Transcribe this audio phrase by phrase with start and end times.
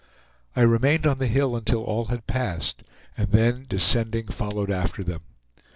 [0.55, 2.81] I remained on the hill until all had passed,
[3.15, 5.21] and then, descending, followed after them.